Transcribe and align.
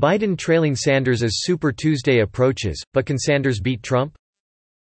Biden 0.00 0.34
trailing 0.38 0.74
Sanders 0.74 1.22
as 1.22 1.42
Super 1.42 1.72
Tuesday 1.72 2.20
approaches, 2.20 2.82
but 2.94 3.04
can 3.04 3.18
Sanders 3.18 3.60
beat 3.60 3.82
Trump? 3.82 4.16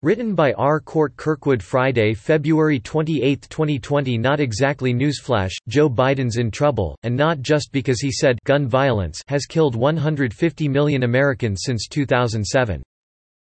Written 0.01 0.33
by 0.33 0.53
R. 0.53 0.79
Cort 0.79 1.15
Kirkwood 1.17 1.61
Friday, 1.61 2.15
February 2.15 2.79
28, 2.79 3.47
2020 3.47 4.17
Not 4.17 4.39
exactly 4.39 4.91
newsflash, 4.91 5.51
Joe 5.67 5.87
Biden's 5.87 6.37
in 6.37 6.49
trouble, 6.49 6.97
and 7.03 7.15
not 7.15 7.41
just 7.41 7.71
because 7.71 8.01
he 8.01 8.11
said 8.11 8.39
gun 8.43 8.67
violence 8.67 9.21
has 9.27 9.45
killed 9.45 9.75
150 9.75 10.67
million 10.67 11.03
Americans 11.03 11.61
since 11.63 11.87
2007. 11.87 12.81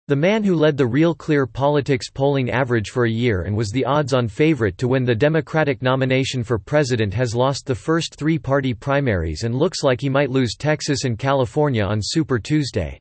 The 0.08 0.16
man 0.16 0.44
who 0.44 0.54
led 0.54 0.78
the 0.78 0.86
Real 0.86 1.16
Clear 1.16 1.48
Politics 1.48 2.12
polling 2.12 2.52
average 2.52 2.92
for 2.92 3.06
a 3.06 3.10
year 3.12 3.42
and 3.42 3.58
was 3.58 3.72
the 3.72 3.86
odds-on 3.86 4.28
favorite 4.28 4.78
to 4.78 4.88
win 4.88 5.04
the 5.04 5.16
Democratic 5.16 5.82
nomination 5.82 6.44
for 6.44 6.60
president 6.60 7.12
has 7.16 7.34
lost 7.34 7.66
the 7.66 7.74
first 7.74 8.14
three 8.14 8.38
party 8.38 8.72
primaries 8.72 9.46
and 9.46 9.56
looks 9.56 9.82
like 9.82 10.00
he 10.00 10.08
might 10.08 10.30
lose 10.30 10.56
Texas 10.56 11.06
and 11.06 11.18
California 11.18 11.84
on 11.84 12.02
Super 12.04 12.38
Tuesday. 12.38 13.00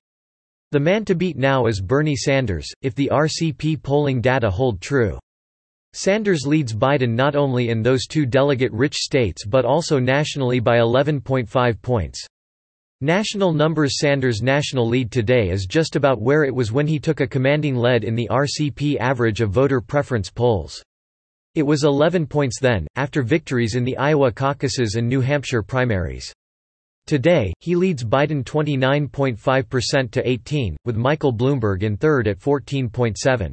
The 0.70 0.80
man 0.80 1.04
to 1.04 1.14
beat 1.14 1.36
now 1.36 1.66
is 1.66 1.82
Bernie 1.82 2.16
Sanders, 2.16 2.72
if 2.80 2.94
the 2.94 3.10
RCP 3.12 3.82
polling 3.82 4.22
data 4.22 4.48
hold 4.48 4.80
true. 4.80 5.18
Sanders 5.92 6.46
leads 6.46 6.72
Biden 6.72 7.10
not 7.10 7.36
only 7.36 7.68
in 7.68 7.82
those 7.82 8.06
two 8.06 8.24
delegate-rich 8.24 8.96
states 8.96 9.44
but 9.44 9.66
also 9.66 9.98
nationally 9.98 10.58
by 10.58 10.78
11.5 10.78 11.82
points. 11.82 12.26
National 13.00 13.52
numbers 13.52 13.98
Sanders' 13.98 14.40
national 14.40 14.88
lead 14.88 15.10
today 15.10 15.50
is 15.50 15.66
just 15.66 15.96
about 15.96 16.22
where 16.22 16.44
it 16.44 16.54
was 16.54 16.70
when 16.70 16.86
he 16.86 16.98
took 16.98 17.20
a 17.20 17.26
commanding 17.26 17.74
lead 17.74 18.04
in 18.04 18.14
the 18.14 18.28
RCP 18.30 18.98
average 18.98 19.40
of 19.40 19.50
voter 19.50 19.80
preference 19.80 20.30
polls. 20.30 20.80
It 21.56 21.64
was 21.64 21.84
11 21.84 22.26
points 22.28 22.60
then, 22.60 22.86
after 22.94 23.22
victories 23.22 23.74
in 23.74 23.84
the 23.84 23.96
Iowa 23.96 24.30
caucuses 24.30 24.94
and 24.94 25.08
New 25.08 25.20
Hampshire 25.20 25.62
primaries. 25.62 26.32
Today, 27.06 27.52
he 27.60 27.76
leads 27.76 28.04
Biden 28.04 28.44
29.5% 28.44 30.10
to 30.12 30.28
18, 30.28 30.76
with 30.84 30.96
Michael 30.96 31.32
Bloomberg 31.32 31.82
in 31.82 31.96
third 31.96 32.28
at 32.28 32.38
14.7. 32.38 33.52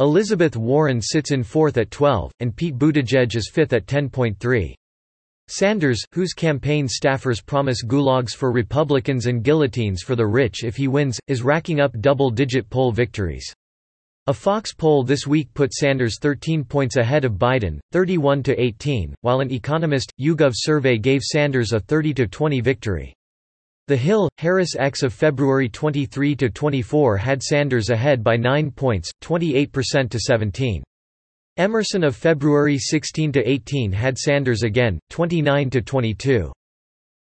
Elizabeth 0.00 0.56
Warren 0.56 1.00
sits 1.00 1.30
in 1.30 1.44
fourth 1.44 1.76
at 1.76 1.90
12, 1.90 2.32
and 2.40 2.56
Pete 2.56 2.76
Buttigieg 2.76 3.36
is 3.36 3.50
fifth 3.52 3.74
at 3.74 3.86
10.3. 3.86 4.74
Sanders, 5.48 6.02
whose 6.12 6.32
campaign 6.32 6.88
staffers 6.88 7.44
promise 7.44 7.84
gulags 7.84 8.34
for 8.34 8.50
Republicans 8.50 9.26
and 9.26 9.44
guillotines 9.44 10.02
for 10.02 10.16
the 10.16 10.26
rich 10.26 10.64
if 10.64 10.74
he 10.74 10.88
wins, 10.88 11.18
is 11.28 11.42
racking 11.42 11.80
up 11.80 11.92
double-digit 12.00 12.70
poll 12.70 12.90
victories. 12.90 13.52
A 14.26 14.32
Fox 14.32 14.72
poll 14.72 15.04
this 15.04 15.26
week 15.26 15.52
put 15.52 15.74
Sanders 15.74 16.18
13 16.18 16.64
points 16.64 16.96
ahead 16.96 17.26
of 17.26 17.34
Biden, 17.34 17.78
31 17.92 18.42
to 18.44 18.58
18, 18.58 19.14
while 19.20 19.40
an 19.40 19.52
Economist 19.52 20.10
YouGov 20.18 20.52
survey 20.54 20.96
gave 20.96 21.20
Sanders 21.22 21.74
a 21.74 21.80
30 21.80 22.14
to 22.14 22.26
20 22.26 22.60
victory. 22.62 23.14
The 23.86 23.98
Hill 23.98 24.30
Harris 24.38 24.74
X 24.78 25.02
of 25.02 25.12
February 25.12 25.68
23 25.68 26.36
to 26.36 26.48
24 26.48 27.18
had 27.18 27.42
Sanders 27.42 27.90
ahead 27.90 28.24
by 28.24 28.36
9 28.36 28.70
points, 28.70 29.10
28% 29.22 30.08
to 30.08 30.18
17. 30.18 30.82
Emerson 31.56 32.02
of 32.02 32.16
February 32.16 32.76
16 32.76 33.30
to 33.30 33.48
18 33.48 33.92
had 33.92 34.18
Sanders 34.18 34.64
again, 34.64 34.98
29 35.10 35.70
to 35.70 35.82
22. 35.82 36.52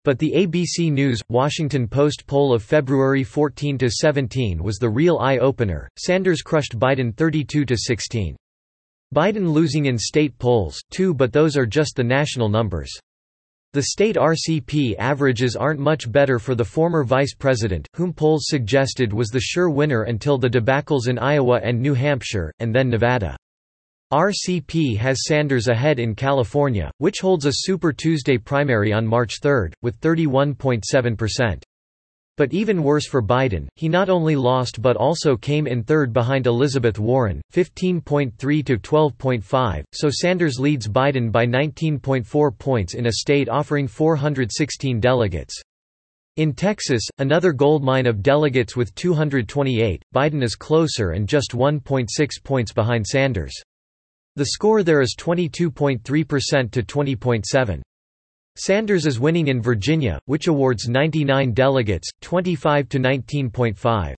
But 0.05 0.19
the 0.19 0.33
ABC 0.33 0.91
News 0.91 1.21
Washington 1.29 1.87
Post 1.87 2.27
poll 2.27 2.55
of 2.55 2.63
February 2.63 3.25
14 3.25 3.77
to 3.77 3.91
17 3.91 4.63
was 4.63 4.79
the 4.79 4.89
real 4.89 5.19
eye-opener. 5.19 5.87
Sanders 5.99 6.41
crushed 6.41 6.79
Biden 6.79 7.15
32 7.15 7.67
to 7.67 7.77
16. 7.77 8.35
Biden 9.15 9.53
losing 9.53 9.85
in 9.85 9.99
state 9.99 10.39
polls, 10.39 10.81
too, 10.91 11.13
but 11.13 11.31
those 11.31 11.55
are 11.55 11.67
just 11.67 11.95
the 11.95 12.03
national 12.03 12.49
numbers. 12.49 12.91
The 13.75 13.83
state 13.83 14.17
RCP 14.17 14.97
averages 14.99 15.57
aren't 15.57 15.79
much 15.79 16.11
better 16.11 16.39
for 16.39 16.55
the 16.55 16.65
former 16.65 17.05
vice 17.05 17.35
president, 17.35 17.87
whom 17.97 18.15
polls 18.15 18.47
suggested 18.47 19.13
was 19.13 19.29
the 19.29 19.41
sure 19.41 19.69
winner 19.69 20.05
until 20.05 20.39
the 20.39 20.49
debacles 20.49 21.07
in 21.07 21.19
Iowa 21.19 21.61
and 21.63 21.79
New 21.79 21.93
Hampshire, 21.93 22.51
and 22.61 22.75
then 22.75 22.89
Nevada. 22.89 23.37
RCP 24.13 24.99
has 24.99 25.25
Sanders 25.27 25.69
ahead 25.69 25.99
in 25.99 26.15
California, 26.15 26.91
which 26.99 27.21
holds 27.21 27.47
a 27.47 27.53
Super 27.53 27.95
Tuesday 27.95 28.37
primary 28.37 28.93
on 28.93 29.07
March 29.07 29.41
3, 29.41 29.71
with 29.81 29.99
31.7%. 30.03 31.63
But 32.37 32.53
even 32.53 32.83
worse 32.83 33.07
for 33.07 33.23
Biden, 33.23 33.69
he 33.77 33.89
not 33.89 34.11
only 34.11 34.37
lost 34.37 34.83
but 34.83 34.99
also 34.99 35.35
came 35.35 35.67
in 35.67 35.83
third 35.83 36.13
behind 36.13 36.47
Elizabeth 36.47 36.99
Warren, 36.99 37.41
15.3 37.55 38.37
to 38.67 38.77
12.5, 38.77 39.85
so 39.95 40.11
Sanders 40.11 40.61
leads 40.61 40.87
Biden 40.87 41.33
by 41.33 41.47
19.4 41.47 42.59
points 42.59 42.93
in 42.93 43.07
a 43.07 43.13
state 43.13 43.49
offering 43.49 43.89
416 43.89 45.01
delegates. 45.01 45.59
In 46.37 46.53
Texas, 46.53 47.03
another 47.17 47.55
goldmine 47.55 48.07
of 48.07 48.23
delegates 48.23 48.77
with 48.77 48.95
228, 48.95 50.03
Biden 50.15 50.43
is 50.43 50.55
closer 50.55 51.13
and 51.13 51.27
just 51.27 51.53
1.6 51.53 52.09
points 52.45 52.75
behind 52.75 53.07
Sanders. 53.07 53.55
The 54.37 54.47
score 54.47 54.83
there 54.83 55.03
is 55.03 55.15
22.3% 55.19 56.03
to 56.71 56.83
20.7. 56.83 57.83
Sanders 58.57 59.07
is 59.07 59.21
winning 59.21 59.49
in 59.49 59.61
Virginia, 59.61 60.19
which 60.25 60.47
awards 60.47 60.89
99 60.89 61.53
delegates, 61.53 62.09
25 62.23 62.89
to 62.89 62.99
19.5. 62.99 64.15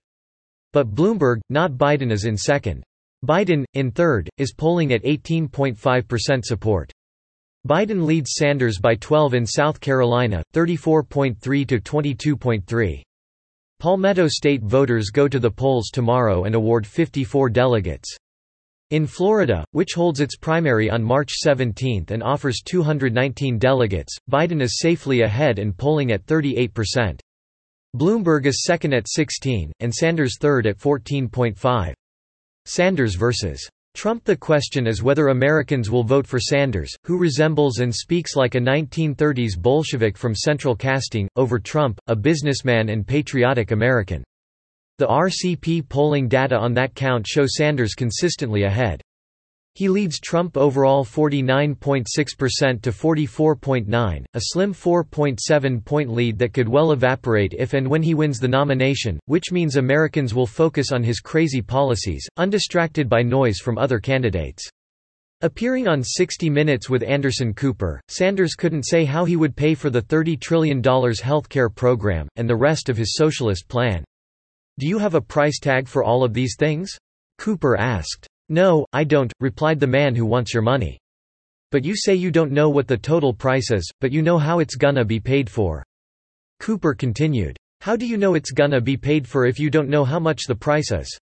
But 0.71 0.95
Bloomberg, 0.95 1.39
not 1.49 1.73
Biden 1.73 2.11
is 2.11 2.23
in 2.23 2.37
second. 2.37 2.83
Biden, 3.25 3.65
in 3.73 3.91
third, 3.91 4.29
is 4.37 4.53
polling 4.53 4.93
at 4.93 5.03
18.5% 5.03 6.45
support. 6.45 6.91
Biden 7.67 8.05
leads 8.05 8.35
Sanders 8.35 8.79
by 8.79 8.95
12 8.95 9.33
in 9.33 9.45
South 9.45 9.79
Carolina, 9.79 10.43
34.3 10.53 11.67
to 11.67 11.79
22.3. 11.79 13.01
Palmetto 13.79 14.27
State 14.27 14.63
voters 14.63 15.09
go 15.09 15.27
to 15.27 15.39
the 15.39 15.51
polls 15.51 15.89
tomorrow 15.91 16.43
and 16.45 16.55
award 16.55 16.87
54 16.87 17.49
delegates. 17.49 18.17
In 18.91 19.07
Florida, 19.07 19.65
which 19.71 19.93
holds 19.95 20.19
its 20.19 20.37
primary 20.37 20.91
on 20.91 21.03
March 21.03 21.31
17 21.31 22.05
and 22.09 22.21
offers 22.21 22.61
219 22.63 23.57
delegates, 23.57 24.15
Biden 24.31 24.61
is 24.61 24.77
safely 24.77 25.21
ahead 25.21 25.57
and 25.57 25.75
polling 25.75 26.11
at 26.11 26.23
38%. 26.27 27.19
Bloomberg 27.97 28.45
is 28.45 28.63
second 28.63 28.93
at 28.93 29.07
16, 29.07 29.71
and 29.79 29.91
Sanders 29.91 30.37
third 30.39 30.67
at 30.67 30.77
14.5. 30.77 31.93
Sanders 32.65 33.15
vs. 33.15 33.67
Trump 33.95 34.23
The 34.23 34.35
question 34.35 34.85
is 34.85 35.01
whether 35.01 35.29
Americans 35.29 35.89
will 35.89 36.03
vote 36.03 36.27
for 36.27 36.39
Sanders, 36.39 36.93
who 37.05 37.17
resembles 37.17 37.79
and 37.79 37.93
speaks 37.93 38.35
like 38.35 38.53
a 38.53 38.59
1930s 38.59 39.57
Bolshevik 39.57 40.15
from 40.15 40.35
central 40.35 40.75
casting, 40.75 41.27
over 41.37 41.57
Trump, 41.57 41.97
a 42.05 42.15
businessman 42.15 42.89
and 42.89 43.07
patriotic 43.07 43.71
American. 43.71 44.23
The 44.97 45.07
RCP 45.07 45.89
polling 45.89 46.29
data 46.29 46.57
on 46.57 46.73
that 46.75 46.95
count 46.95 47.27
show 47.27 47.45
Sanders 47.45 47.95
consistently 47.95 48.63
ahead. 48.63 49.01
He 49.73 49.89
leads 49.89 50.21
Trump 50.21 50.55
overall 50.55 51.03
49.6% 51.03 52.81
to 52.81 52.91
44.9, 52.91 54.25
a 54.33 54.39
slim 54.39 54.73
4.7-point 54.73 56.09
lead 56.09 56.39
that 56.39 56.53
could 56.53 56.69
well 56.69 56.93
evaporate 56.93 57.53
if 57.57 57.73
and 57.73 57.85
when 57.85 58.01
he 58.01 58.13
wins 58.13 58.39
the 58.39 58.47
nomination, 58.47 59.19
which 59.25 59.51
means 59.51 59.75
Americans 59.75 60.33
will 60.33 60.47
focus 60.47 60.93
on 60.93 61.03
his 61.03 61.19
crazy 61.19 61.61
policies, 61.61 62.25
undistracted 62.37 63.09
by 63.09 63.21
noise 63.21 63.57
from 63.59 63.77
other 63.77 63.99
candidates. 63.99 64.65
Appearing 65.41 65.89
on 65.89 66.01
60 66.01 66.49
Minutes 66.49 66.89
with 66.89 67.03
Anderson 67.03 67.53
Cooper, 67.53 67.99
Sanders 68.07 68.55
couldn't 68.55 68.83
say 68.83 69.03
how 69.03 69.25
he 69.25 69.35
would 69.35 69.57
pay 69.57 69.75
for 69.75 69.89
the 69.89 70.03
$30 70.03 70.39
trillion 70.39 70.81
healthcare 70.81 71.75
program, 71.75 72.29
and 72.37 72.49
the 72.49 72.55
rest 72.55 72.87
of 72.87 72.95
his 72.95 73.15
socialist 73.15 73.67
plan. 73.67 74.05
Do 74.77 74.87
you 74.87 74.97
have 74.99 75.15
a 75.15 75.21
price 75.21 75.59
tag 75.59 75.87
for 75.87 76.03
all 76.03 76.23
of 76.23 76.33
these 76.33 76.55
things? 76.59 76.91
Cooper 77.37 77.77
asked. 77.77 78.27
No, 78.49 78.85
I 78.91 79.05
don't, 79.05 79.31
replied 79.39 79.79
the 79.79 79.87
man 79.87 80.15
who 80.15 80.25
wants 80.25 80.53
your 80.53 80.63
money. 80.63 80.99
But 81.71 81.85
you 81.85 81.95
say 81.95 82.13
you 82.13 82.29
don't 82.29 82.51
know 82.51 82.69
what 82.69 82.87
the 82.87 82.97
total 82.97 83.33
price 83.33 83.71
is, 83.71 83.89
but 84.01 84.11
you 84.11 84.21
know 84.21 84.37
how 84.37 84.59
it's 84.59 84.75
gonna 84.75 85.05
be 85.05 85.19
paid 85.19 85.49
for. 85.49 85.83
Cooper 86.59 86.93
continued. 86.93 87.57
How 87.81 87.95
do 87.95 88.05
you 88.05 88.17
know 88.17 88.33
it's 88.33 88.51
gonna 88.51 88.81
be 88.81 88.97
paid 88.97 89.27
for 89.27 89.45
if 89.45 89.59
you 89.59 89.69
don't 89.69 89.89
know 89.89 90.03
how 90.03 90.19
much 90.19 90.43
the 90.43 90.55
price 90.55 90.91
is? 90.91 91.17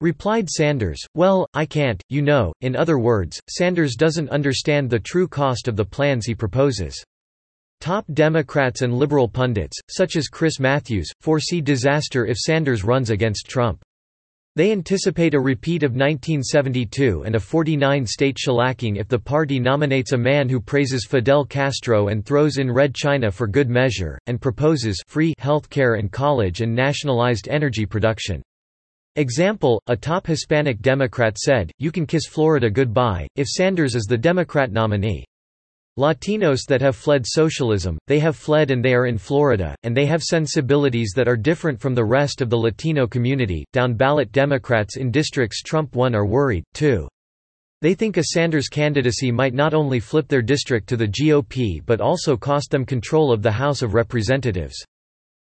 Replied 0.00 0.50
Sanders, 0.50 1.00
well, 1.14 1.46
I 1.54 1.64
can't, 1.64 2.02
you 2.10 2.20
know, 2.20 2.52
in 2.60 2.76
other 2.76 2.98
words, 2.98 3.40
Sanders 3.48 3.94
doesn't 3.96 4.28
understand 4.28 4.90
the 4.90 4.98
true 4.98 5.26
cost 5.26 5.68
of 5.68 5.76
the 5.76 5.84
plans 5.84 6.26
he 6.26 6.34
proposes. 6.34 7.02
Top 7.84 8.06
Democrats 8.14 8.80
and 8.80 8.94
liberal 8.94 9.28
pundits, 9.28 9.78
such 9.90 10.16
as 10.16 10.28
Chris 10.28 10.58
Matthews, 10.58 11.12
foresee 11.20 11.60
disaster 11.60 12.24
if 12.24 12.38
Sanders 12.38 12.82
runs 12.82 13.10
against 13.10 13.46
Trump. 13.46 13.82
They 14.56 14.72
anticipate 14.72 15.34
a 15.34 15.38
repeat 15.38 15.82
of 15.82 15.90
1972 15.90 17.24
and 17.26 17.34
a 17.34 17.38
49-state 17.38 18.38
shellacking 18.38 18.98
if 18.98 19.08
the 19.08 19.18
party 19.18 19.60
nominates 19.60 20.12
a 20.12 20.16
man 20.16 20.48
who 20.48 20.62
praises 20.62 21.04
Fidel 21.04 21.44
Castro 21.44 22.08
and 22.08 22.24
throws 22.24 22.56
in 22.56 22.72
Red 22.72 22.94
China 22.94 23.30
for 23.30 23.46
good 23.46 23.68
measure, 23.68 24.18
and 24.28 24.40
proposes 24.40 25.02
free 25.06 25.34
health 25.36 25.68
care 25.68 25.96
and 25.96 26.10
college 26.10 26.62
and 26.62 26.74
nationalized 26.74 27.50
energy 27.50 27.84
production. 27.84 28.42
Example, 29.16 29.78
a 29.88 29.94
top 29.94 30.26
Hispanic 30.26 30.80
Democrat 30.80 31.36
said, 31.36 31.70
you 31.78 31.92
can 31.92 32.06
kiss 32.06 32.24
Florida 32.28 32.70
goodbye, 32.70 33.28
if 33.36 33.46
Sanders 33.46 33.94
is 33.94 34.04
the 34.04 34.16
Democrat 34.16 34.72
nominee. 34.72 35.26
Latinos 35.96 36.66
that 36.66 36.80
have 36.80 36.96
fled 36.96 37.24
socialism, 37.24 37.96
they 38.08 38.18
have 38.18 38.34
fled 38.34 38.72
and 38.72 38.84
they 38.84 38.94
are 38.94 39.06
in 39.06 39.16
Florida, 39.16 39.76
and 39.84 39.96
they 39.96 40.06
have 40.06 40.24
sensibilities 40.24 41.12
that 41.14 41.28
are 41.28 41.36
different 41.36 41.80
from 41.80 41.94
the 41.94 42.04
rest 42.04 42.40
of 42.40 42.50
the 42.50 42.56
Latino 42.56 43.06
community. 43.06 43.64
Down 43.72 43.94
ballot 43.94 44.32
Democrats 44.32 44.96
in 44.96 45.12
districts 45.12 45.62
Trump 45.62 45.94
won 45.94 46.14
are 46.14 46.26
worried, 46.26 46.64
too. 46.74 47.06
They 47.80 47.94
think 47.94 48.16
a 48.16 48.24
Sanders 48.24 48.68
candidacy 48.68 49.30
might 49.30 49.54
not 49.54 49.72
only 49.72 50.00
flip 50.00 50.26
their 50.26 50.42
district 50.42 50.88
to 50.88 50.96
the 50.96 51.06
GOP 51.06 51.80
but 51.86 52.00
also 52.00 52.36
cost 52.36 52.70
them 52.70 52.84
control 52.84 53.32
of 53.32 53.42
the 53.42 53.52
House 53.52 53.82
of 53.82 53.94
Representatives. 53.94 54.84